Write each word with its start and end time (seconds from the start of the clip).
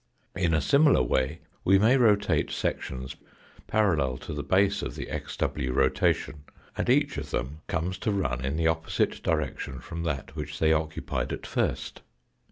In 0.35 0.55
a 0.55 0.61
similar 0.61 1.03
way 1.03 1.41
we 1.63 1.77
may 1.77 1.95
rotate 1.95 2.49
sections 2.49 3.15
parallel 3.67 4.17
to 4.25 4.33
the 4.33 4.41
base 4.41 4.81
of 4.81 4.95
the 4.95 5.05
xw 5.05 5.71
rotation, 5.71 6.43
and 6.75 6.89
each 6.89 7.19
of 7.19 7.29
them 7.29 7.61
comes 7.67 7.99
to 7.99 8.11
run 8.11 8.43
in 8.43 8.57
the 8.57 8.65
opposite 8.67 9.21
direction 9.21 9.79
from 9.79 10.01
that 10.01 10.35
which 10.35 10.57
they 10.57 10.73
occupied 10.73 11.31
at 11.31 11.45
first. 11.45 12.01